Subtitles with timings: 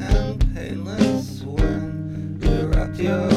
[0.00, 3.31] and painless when you're at your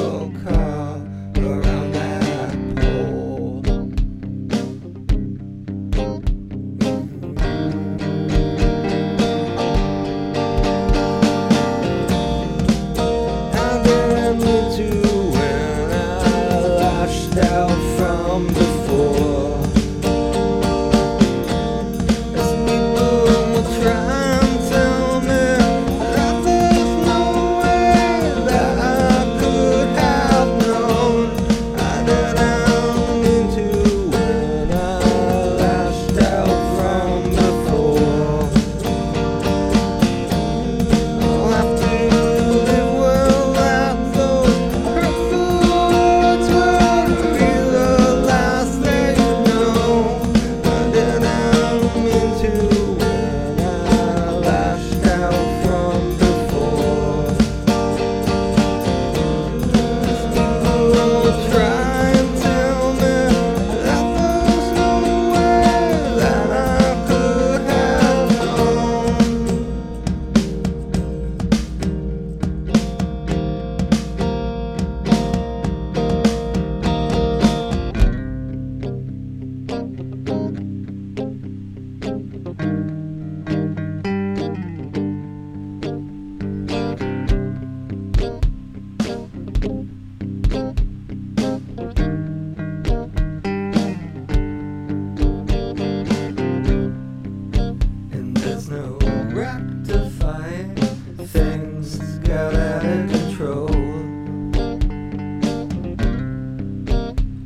[103.10, 103.70] control.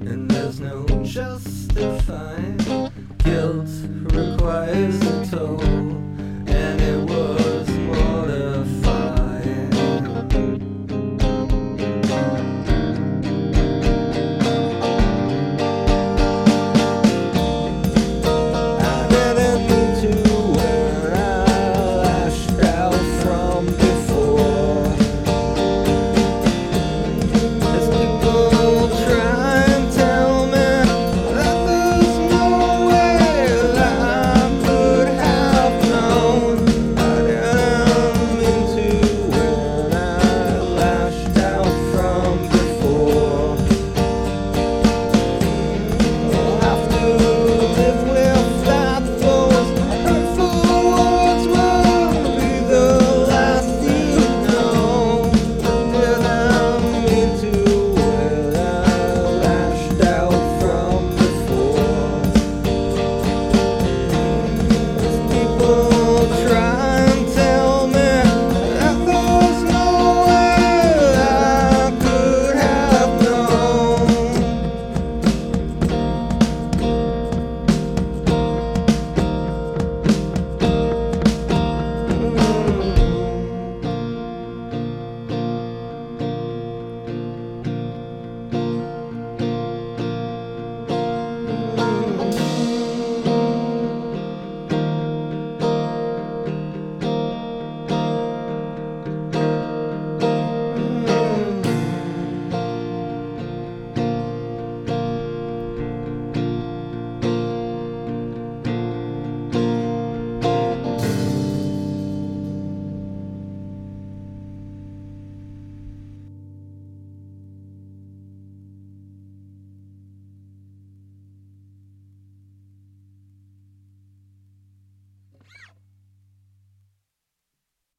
[0.10, 2.58] And there's no justifying
[3.24, 3.70] guilt
[4.14, 4.99] requires.